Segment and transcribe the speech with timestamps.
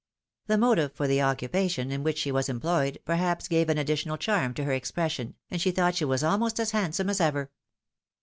[0.47, 4.55] The motive for the occupation in which she was employe^, perhaps gave an additional charm
[4.55, 7.51] to her expression, and she thought die was almost as handsome as ever.